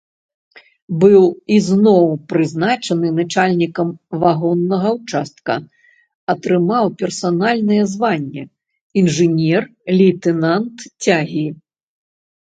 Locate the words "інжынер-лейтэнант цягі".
9.03-11.45